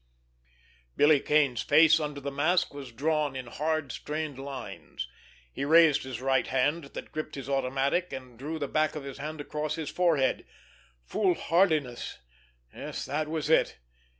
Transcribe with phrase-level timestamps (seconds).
[0.97, 5.07] Billy Kane's face, under the mask, was drawn in hard, strained lines;
[5.53, 9.19] he raised his right hand, that gripped his automatic, and drew the back of his
[9.19, 10.43] hand across his forehead.
[11.05, 12.17] Foolhardiness!
[12.73, 13.77] Yes, that was it!